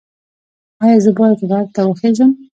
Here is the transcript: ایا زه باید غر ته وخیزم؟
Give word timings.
ایا 0.83 0.97
زه 1.03 1.11
باید 1.19 1.39
غر 1.49 1.65
ته 1.75 1.81
وخیزم؟ 1.87 2.29